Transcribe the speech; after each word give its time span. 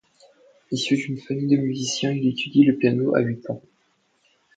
Issu 0.71 0.95
d'une 0.95 1.19
famille 1.19 1.47
de 1.55 1.61
musiciens, 1.61 2.09
il 2.11 2.27
étudie 2.27 2.63
le 2.65 2.75
piano 2.75 3.13
à 3.13 3.19
huit 3.19 3.47
ans. 3.51 3.61